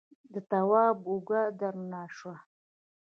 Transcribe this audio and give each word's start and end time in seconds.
د 0.33 0.35
تواب 0.49 0.97
اوږه 1.09 1.41
درنه 1.59 2.01
شوه. 2.17 2.35